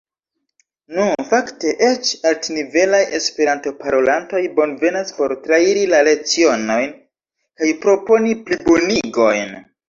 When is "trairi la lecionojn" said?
5.45-6.97